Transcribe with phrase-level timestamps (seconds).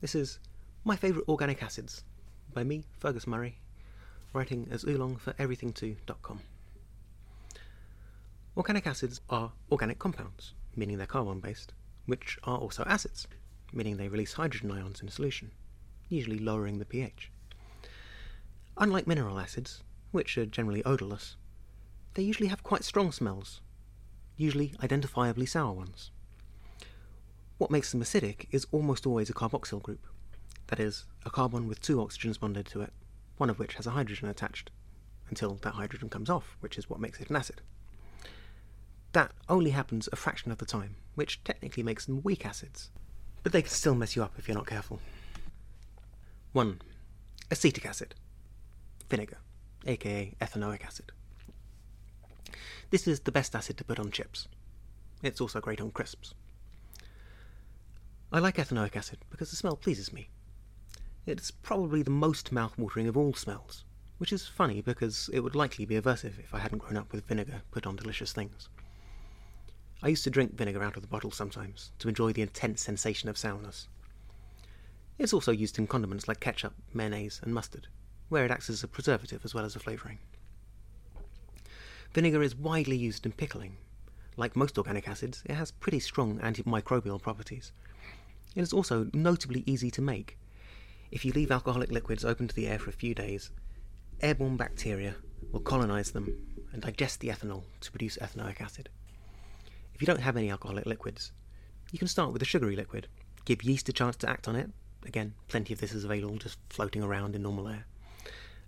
[0.00, 0.38] This is
[0.84, 2.04] My Favourite Organic Acids
[2.54, 3.58] by me, Fergus Murray,
[4.32, 6.38] writing as oolong for everything2.com.
[8.56, 11.72] Organic acids are organic compounds, meaning they're carbon based,
[12.06, 13.26] which are also acids,
[13.72, 15.50] meaning they release hydrogen ions in solution,
[16.08, 17.32] usually lowering the pH.
[18.76, 21.34] Unlike mineral acids, which are generally odourless,
[22.14, 23.62] they usually have quite strong smells,
[24.36, 26.12] usually identifiably sour ones.
[27.58, 30.06] What makes them acidic is almost always a carboxyl group,
[30.68, 32.92] that is, a carbon with two oxygens bonded to it,
[33.36, 34.70] one of which has a hydrogen attached,
[35.28, 37.60] until that hydrogen comes off, which is what makes it an acid.
[39.12, 42.90] That only happens a fraction of the time, which technically makes them weak acids,
[43.42, 45.00] but they can still mess you up if you're not careful.
[46.52, 46.80] 1.
[47.50, 48.14] Acetic acid.
[49.10, 49.38] Vinegar,
[49.84, 51.10] aka ethanoic acid.
[52.90, 54.46] This is the best acid to put on chips.
[55.22, 56.34] It's also great on crisps.
[58.30, 60.28] I like ethanoic acid because the smell pleases me.
[61.24, 63.84] It's probably the most mouth-watering of all smells,
[64.18, 67.26] which is funny because it would likely be aversive if I hadn't grown up with
[67.26, 68.68] vinegar put on delicious things.
[70.02, 73.30] I used to drink vinegar out of the bottle sometimes to enjoy the intense sensation
[73.30, 73.88] of sourness.
[75.18, 77.88] It's also used in condiments like ketchup, mayonnaise, and mustard,
[78.28, 80.18] where it acts as a preservative as well as a flavouring.
[82.12, 83.78] Vinegar is widely used in pickling.
[84.36, 87.72] Like most organic acids, it has pretty strong antimicrobial properties,
[88.58, 90.36] it is also notably easy to make.
[91.12, 93.52] If you leave alcoholic liquids open to the air for a few days,
[94.20, 95.14] airborne bacteria
[95.52, 96.36] will colonize them
[96.72, 98.88] and digest the ethanol to produce ethanoic acid.
[99.94, 101.30] If you don't have any alcoholic liquids,
[101.92, 103.06] you can start with a sugary liquid,
[103.44, 104.70] give yeast a chance to act on it,
[105.06, 107.86] again, plenty of this is available just floating around in normal air,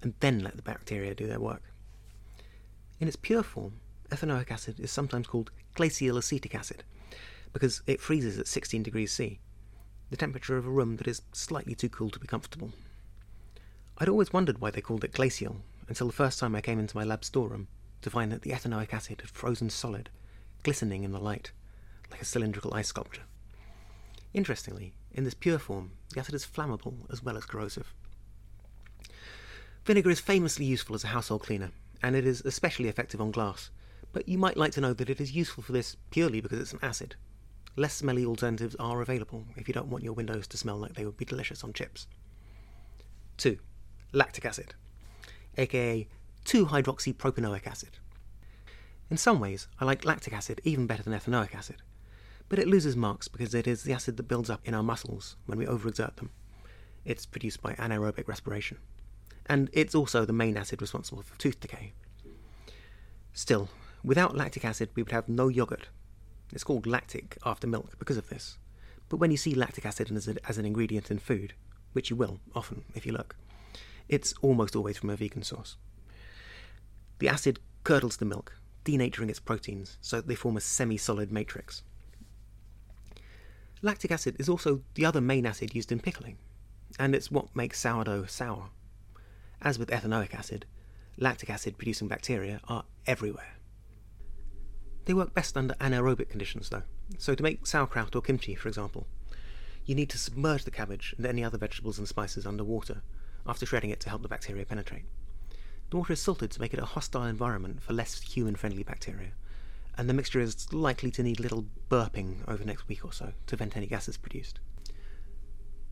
[0.00, 1.72] and then let the bacteria do their work.
[3.00, 3.80] In its pure form,
[4.12, 6.84] ethanoic acid is sometimes called glacial acetic acid
[7.52, 9.40] because it freezes at 16 degrees C
[10.12, 12.70] the temperature of a room that is slightly too cool to be comfortable.
[13.96, 16.96] I'd always wondered why they called it glacial until the first time I came into
[16.96, 17.66] my lab storeroom
[18.02, 20.10] to find that the ethanoic acid had frozen solid,
[20.64, 21.52] glistening in the light,
[22.10, 23.22] like a cylindrical ice sculpture.
[24.34, 27.94] Interestingly, in this pure form, the acid is flammable as well as corrosive.
[29.86, 31.70] Vinegar is famously useful as a household cleaner,
[32.02, 33.70] and it is especially effective on glass,
[34.12, 36.74] but you might like to know that it is useful for this purely because it's
[36.74, 37.16] an acid,
[37.74, 41.06] Less smelly alternatives are available if you don't want your windows to smell like they
[41.06, 42.06] would be delicious on chips.
[43.38, 43.58] 2.
[44.12, 44.74] Lactic acid,
[45.56, 46.06] aka
[46.44, 47.98] 2-hydroxypropanoic acid.
[49.08, 51.76] In some ways, I like lactic acid even better than ethanoic acid,
[52.50, 55.36] but it loses marks because it is the acid that builds up in our muscles
[55.46, 56.30] when we overexert them.
[57.06, 58.78] It's produced by anaerobic respiration,
[59.46, 61.94] and it's also the main acid responsible for tooth decay.
[63.32, 63.70] Still,
[64.04, 65.88] without lactic acid, we would have no yogurt
[66.52, 68.58] it's called lactic after milk because of this.
[69.08, 71.54] But when you see lactic acid as, a, as an ingredient in food,
[71.92, 73.36] which you will often if you look,
[74.08, 75.76] it's almost always from a vegan source.
[77.18, 81.82] The acid curdles the milk, denaturing its proteins so they form a semi solid matrix.
[83.80, 86.38] Lactic acid is also the other main acid used in pickling,
[86.98, 88.70] and it's what makes sourdough sour.
[89.60, 90.66] As with ethanoic acid,
[91.18, 93.56] lactic acid producing bacteria are everywhere.
[95.04, 96.84] They work best under anaerobic conditions, though.
[97.18, 99.06] So, to make sauerkraut or kimchi, for example,
[99.84, 103.02] you need to submerge the cabbage and any other vegetables and spices under water
[103.46, 105.04] after shredding it to help the bacteria penetrate.
[105.90, 109.32] The water is salted to make it a hostile environment for less human friendly bacteria,
[109.98, 113.32] and the mixture is likely to need little burping over the next week or so
[113.46, 114.60] to vent any gases produced.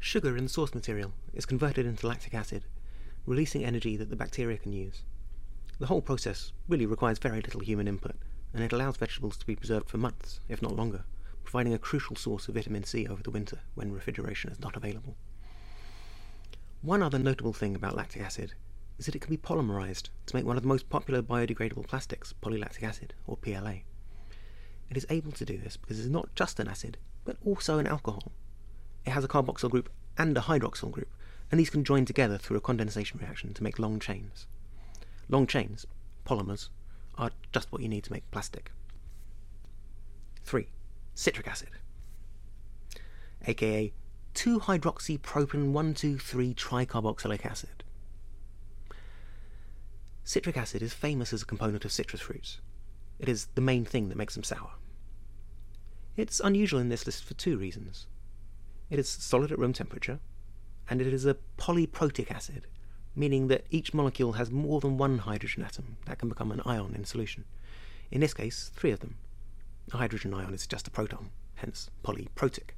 [0.00, 2.64] Sugar in the source material is converted into lactic acid,
[3.24, 5.04] releasing energy that the bacteria can use.
[5.78, 8.16] The whole process really requires very little human input
[8.56, 11.04] and it allows vegetables to be preserved for months, if not longer,
[11.44, 15.14] providing a crucial source of vitamin C over the winter when refrigeration is not available.
[16.80, 18.54] One other notable thing about lactic acid
[18.98, 22.32] is that it can be polymerized to make one of the most popular biodegradable plastics,
[22.42, 23.80] polylactic acid, or PLA.
[24.88, 26.96] It is able to do this because it is not just an acid,
[27.26, 28.32] but also an alcohol.
[29.04, 31.12] It has a carboxyl group and a hydroxyl group,
[31.50, 34.46] and these can join together through a condensation reaction to make long chains.
[35.28, 35.86] Long chains,
[36.24, 36.70] polymers,
[37.18, 38.70] are just what you need to make plastic.
[40.44, 40.68] 3.
[41.14, 41.70] Citric acid,
[43.46, 43.92] aka
[44.34, 47.82] 2-hydroxypropane 1,2,3 tricarboxylic acid.
[50.24, 52.60] Citric acid is famous as a component of citrus fruits.
[53.18, 54.72] It is the main thing that makes them sour.
[56.16, 58.06] It's unusual in this list for two reasons.
[58.90, 60.20] It is solid at room temperature,
[60.90, 62.66] and it is a polyprotic acid,
[63.16, 66.94] meaning that each molecule has more than one hydrogen atom that can become an ion
[66.94, 67.44] in solution.
[68.10, 69.16] In this case, three of them.
[69.92, 72.70] A hydrogen ion is just a proton, hence polyprotic.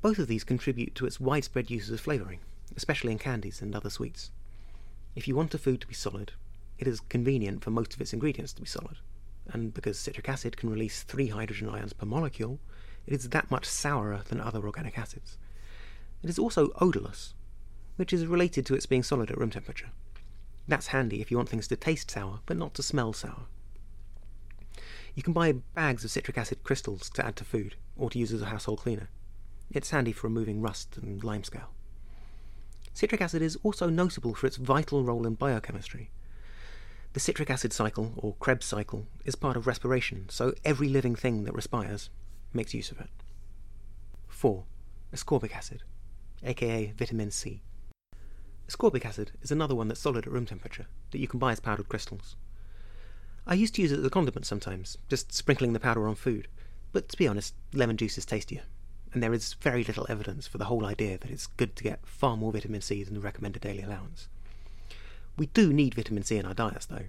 [0.00, 2.40] Both of these contribute to its widespread use as flavouring,
[2.76, 4.30] especially in candies and other sweets.
[5.14, 6.32] If you want a food to be solid,
[6.78, 8.96] it is convenient for most of its ingredients to be solid.
[9.46, 12.58] And because citric acid can release three hydrogen ions per molecule,
[13.06, 15.36] it is that much sourer than other organic acids.
[16.22, 17.34] It is also odourless,
[17.96, 19.90] which is related to its being solid at room temperature.
[20.66, 23.46] That's handy if you want things to taste sour, but not to smell sour.
[25.14, 28.32] You can buy bags of citric acid crystals to add to food, or to use
[28.32, 29.10] as a household cleaner.
[29.70, 31.68] It's handy for removing rust and limescale.
[32.92, 36.10] Citric acid is also notable for its vital role in biochemistry.
[37.12, 41.44] The citric acid cycle, or Krebs cycle, is part of respiration, so every living thing
[41.44, 42.10] that respires
[42.52, 43.10] makes use of it.
[44.28, 44.64] 4.
[45.12, 45.84] Ascorbic acid,
[46.42, 47.62] aka vitamin C.
[48.68, 51.60] Ascorbic acid is another one that's solid at room temperature, that you can buy as
[51.60, 52.36] powdered crystals.
[53.46, 56.48] I used to use it as a condiment sometimes, just sprinkling the powder on food,
[56.92, 58.62] but to be honest, lemon juice is tastier,
[59.12, 62.06] and there is very little evidence for the whole idea that it's good to get
[62.06, 64.28] far more vitamin C than the recommended daily allowance.
[65.36, 67.06] We do need vitamin C in our diets, though,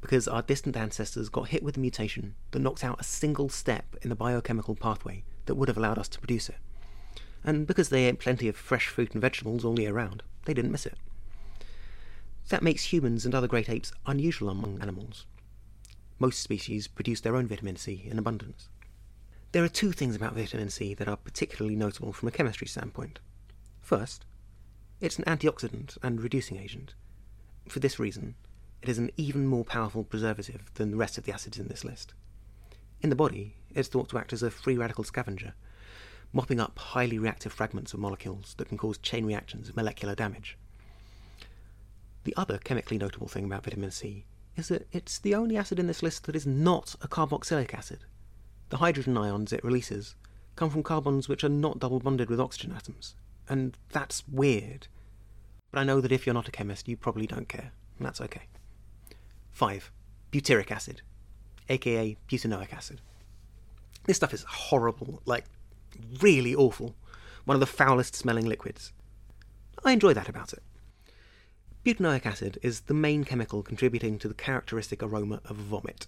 [0.00, 3.96] because our distant ancestors got hit with a mutation that knocked out a single step
[4.02, 6.56] in the biochemical pathway that would have allowed us to produce it.
[7.42, 10.72] And because they ate plenty of fresh fruit and vegetables all year round, they didn't
[10.72, 10.98] miss it.
[12.48, 15.26] That makes humans and other great apes unusual among animals.
[16.18, 18.68] Most species produce their own vitamin C in abundance.
[19.52, 23.20] There are two things about vitamin C that are particularly notable from a chemistry standpoint.
[23.80, 24.24] First,
[25.00, 26.94] it's an antioxidant and reducing agent.
[27.68, 28.34] For this reason,
[28.82, 31.84] it is an even more powerful preservative than the rest of the acids in this
[31.84, 32.14] list.
[33.00, 35.54] In the body, it's thought to act as a free radical scavenger,
[36.34, 40.58] mopping up highly reactive fragments of molecules that can cause chain reactions and molecular damage.
[42.24, 44.26] The other chemically notable thing about vitamin C
[44.56, 48.00] is that it's the only acid in this list that is not a carboxylic acid.
[48.70, 50.16] The hydrogen ions it releases
[50.56, 53.14] come from carbons which are not double bonded with oxygen atoms,
[53.48, 54.88] and that's weird.
[55.70, 58.20] But I know that if you're not a chemist, you probably don't care, and that's
[58.20, 58.42] okay.
[59.52, 59.92] 5.
[60.32, 61.02] Butyric acid,
[61.68, 63.00] aka butanoic acid.
[64.04, 65.44] This stuff is horrible, like
[66.20, 66.94] really awful,
[67.44, 68.92] one of the foulest smelling liquids.
[69.84, 70.62] I enjoy that about it.
[71.84, 76.06] Butanoic acid is the main chemical contributing to the characteristic aroma of vomit.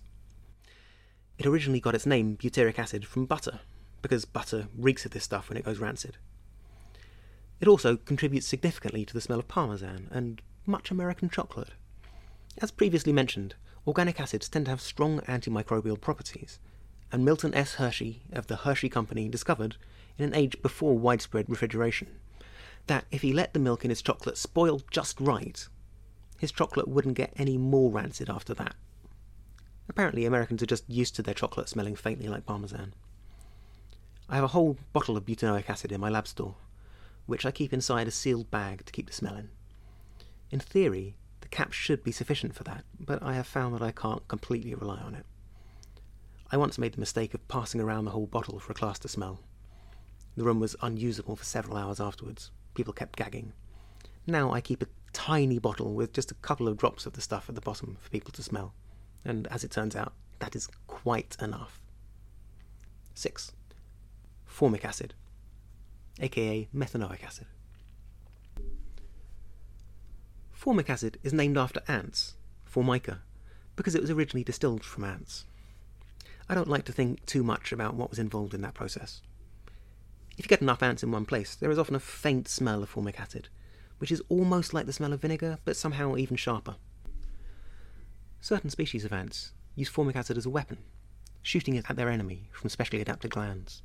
[1.38, 3.60] It originally got its name, butyric acid, from butter,
[4.00, 6.16] because butter reeks of this stuff when it goes rancid.
[7.60, 11.70] It also contributes significantly to the smell of parmesan and much American chocolate.
[12.58, 13.54] As previously mentioned,
[13.86, 16.58] organic acids tend to have strong antimicrobial properties,
[17.12, 17.74] and Milton S.
[17.74, 19.76] Hershey of the Hershey Company discovered,
[20.18, 22.08] in an age before widespread refrigeration,
[22.86, 25.66] that if he let the milk in his chocolate spoil just right,
[26.38, 28.74] his chocolate wouldn't get any more rancid after that.
[29.88, 32.92] Apparently, Americans are just used to their chocolate smelling faintly like parmesan.
[34.28, 36.56] I have a whole bottle of butanoic acid in my lab store,
[37.26, 39.50] which I keep inside a sealed bag to keep the smell in.
[40.50, 43.92] In theory, the cap should be sufficient for that, but I have found that I
[43.92, 45.26] can't completely rely on it.
[46.50, 49.08] I once made the mistake of passing around the whole bottle for a class to
[49.08, 49.40] smell.
[50.36, 52.50] The room was unusable for several hours afterwards.
[52.74, 53.52] People kept gagging.
[54.26, 57.48] Now I keep a tiny bottle with just a couple of drops of the stuff
[57.48, 58.74] at the bottom for people to smell.
[59.24, 61.80] And as it turns out, that is quite enough.
[63.14, 63.52] 6.
[64.44, 65.14] Formic acid,
[66.20, 67.46] aka methanoic acid.
[70.52, 73.22] Formic acid is named after ants, Formica,
[73.74, 75.44] because it was originally distilled from ants.
[76.48, 79.20] I don't like to think too much about what was involved in that process.
[80.38, 82.90] If you get enough ants in one place, there is often a faint smell of
[82.90, 83.48] formic acid,
[83.98, 86.76] which is almost like the smell of vinegar, but somehow even sharper.
[88.40, 90.78] Certain species of ants use formic acid as a weapon,
[91.42, 93.82] shooting it at their enemy from specially adapted glands.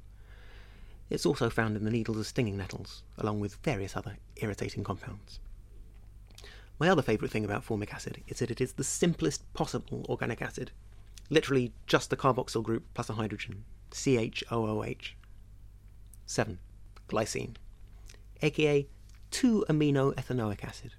[1.10, 5.40] It's also found in the needles of stinging nettles, along with various other irritating compounds.
[6.80, 10.42] My other favourite thing about formic acid is that it is the simplest possible organic
[10.42, 10.72] acid
[11.32, 15.16] literally just the carboxyl group plus a hydrogen, CHOOH.
[16.28, 16.60] 7.
[17.10, 17.56] Glycine,
[18.42, 18.88] aka
[19.32, 20.94] 2 amino ethanoic acid.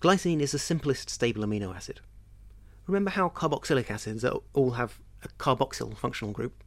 [0.00, 2.00] Glycine is the simplest stable amino acid.
[2.86, 6.64] Remember how carboxylic acids all have a carboxyl functional group?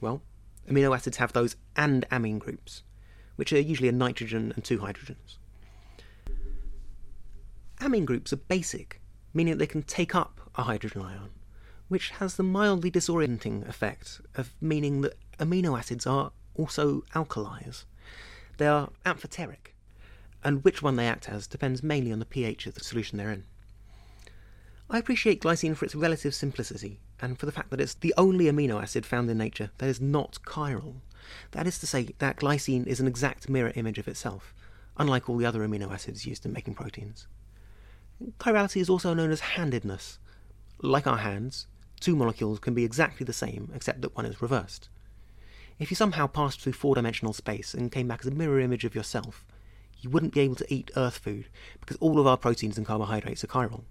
[0.00, 0.22] Well,
[0.68, 2.82] amino acids have those and amine groups,
[3.36, 5.36] which are usually a nitrogen and two hydrogens.
[7.80, 9.00] Amine groups are basic,
[9.34, 11.30] meaning that they can take up a hydrogen ion
[11.90, 17.84] which has the mildly disorienting effect of meaning that amino acids are also alkalis.
[18.58, 19.74] They are amphoteric,
[20.44, 23.32] and which one they act as depends mainly on the pH of the solution they're
[23.32, 23.42] in.
[24.88, 28.44] I appreciate glycine for its relative simplicity, and for the fact that it's the only
[28.44, 31.00] amino acid found in nature that is not chiral,
[31.50, 34.54] That is to say, that glycine is an exact mirror image of itself,
[34.96, 37.26] unlike all the other amino acids used in making proteins.
[38.38, 40.18] Chirality is also known as handedness.
[40.82, 41.66] Like our hands,
[42.00, 44.88] two molecules can be exactly the same, except that one is reversed.
[45.78, 48.84] If you somehow passed through four dimensional space and came back as a mirror image
[48.84, 49.46] of yourself,
[50.00, 51.48] you wouldn't be able to eat earth food
[51.80, 53.84] because all of our proteins and carbohydrates are chiral.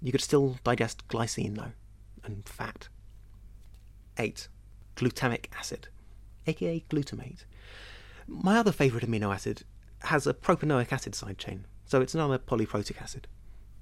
[0.00, 1.72] You could still digest glycine, though,
[2.24, 2.88] and fat.
[4.18, 4.48] 8.
[4.96, 5.88] Glutamic acid,
[6.46, 7.44] aka glutamate.
[8.26, 9.62] My other favourite amino acid
[10.04, 13.26] has a propanoic acid side chain, so it's another polyprotic acid.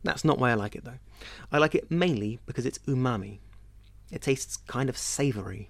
[0.02, 0.98] That's not why I like it, though.
[1.52, 3.38] I like it mainly because it's umami.
[4.10, 5.68] It tastes kind of savoury.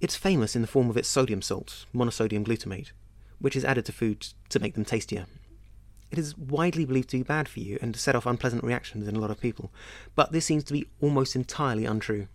[0.00, 2.92] It's famous in the form of its sodium salt, monosodium glutamate,
[3.38, 5.26] which is added to foods to make them tastier.
[6.10, 9.08] It is widely believed to be bad for you and to set off unpleasant reactions
[9.08, 9.72] in a lot of people,
[10.14, 12.28] but this seems to be almost entirely untrue.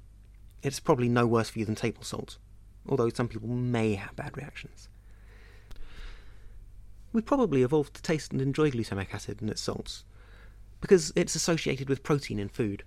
[0.63, 2.37] It's probably no worse for you than table salt,
[2.87, 4.89] although some people may have bad reactions.
[7.13, 10.03] We probably evolved to taste and enjoy glutamic acid and its salts,
[10.81, 12.83] because it's associated with protein in food.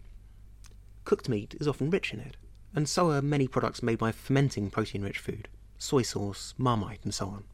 [1.04, 2.36] Cooked meat is often rich in it,
[2.74, 7.12] and so are many products made by fermenting protein rich food soy sauce, marmite, and
[7.12, 7.44] so on.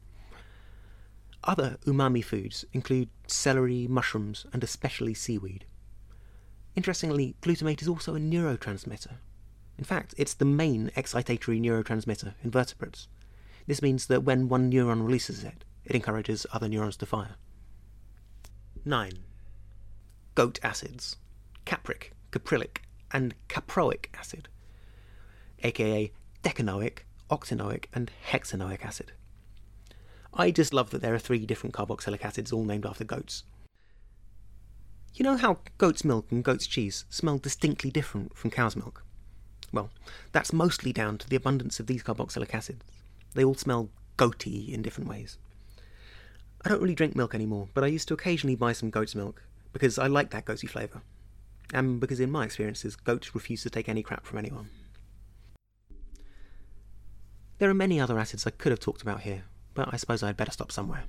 [1.43, 5.65] Other umami foods include celery, mushrooms, and especially seaweed.
[6.75, 9.17] Interestingly, glutamate is also a neurotransmitter.
[9.79, 13.07] In fact, it's the main excitatory neurotransmitter in vertebrates.
[13.65, 17.35] This means that when one neuron releases it, it encourages other neurons to fire.
[18.85, 19.11] 9.
[20.35, 21.17] Goat acids
[21.65, 22.77] capric, caprylic,
[23.11, 24.47] and caproic acid,
[25.63, 26.11] aka
[26.43, 26.99] decanoic,
[27.29, 29.11] octanoic, and hexanoic acid.
[30.33, 33.43] I just love that there are three different carboxylic acids all named after goats.
[35.13, 39.03] You know how goat's milk and goat's cheese smell distinctly different from cow's milk?
[39.71, 39.89] Well,
[40.31, 42.83] that's mostly down to the abundance of these carboxylic acids.
[43.33, 45.37] They all smell goaty in different ways.
[46.63, 49.43] I don't really drink milk anymore, but I used to occasionally buy some goat's milk
[49.71, 51.01] because I like that goaty flavour,
[51.73, 54.69] and because in my experiences, goats refuse to take any crap from anyone.
[57.59, 60.37] There are many other acids I could have talked about here, but I suppose I'd
[60.37, 61.03] better stop somewhere.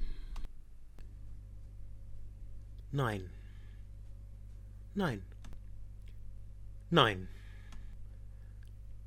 [2.93, 3.31] 9.
[4.97, 5.23] 9.
[6.90, 7.29] 9.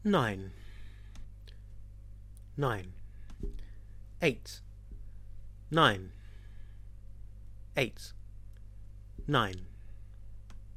[0.06, 0.52] 9.
[2.56, 2.94] 9.
[4.22, 4.60] 8.
[5.70, 6.12] 9.
[7.76, 8.14] 8.
[9.28, 9.54] 9.